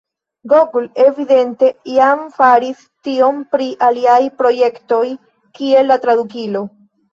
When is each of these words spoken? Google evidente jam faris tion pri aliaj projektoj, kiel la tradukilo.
Google 0.51 0.87
evidente 1.09 1.69
jam 1.97 2.23
faris 2.39 2.81
tion 3.09 3.39
pri 3.53 3.69
aliaj 3.91 4.19
projektoj, 4.41 5.05
kiel 5.61 5.93
la 5.93 6.03
tradukilo. 6.09 6.67